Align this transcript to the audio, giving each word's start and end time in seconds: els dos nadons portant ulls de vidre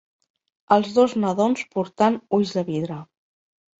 els 0.75 0.87
dos 0.95 1.13
nadons 1.25 1.63
portant 1.75 2.19
ulls 2.39 2.57
de 2.59 2.65
vidre 2.71 2.99